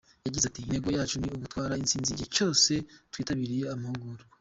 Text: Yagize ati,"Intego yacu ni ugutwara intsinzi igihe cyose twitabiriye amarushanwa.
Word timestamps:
Yagize 0.25 0.45
ati,"Intego 0.47 0.87
yacu 0.97 1.15
ni 1.17 1.27
ugutwara 1.37 1.79
intsinzi 1.81 2.09
igihe 2.11 2.29
cyose 2.35 2.71
twitabiriye 3.11 3.65
amarushanwa. 3.75 4.21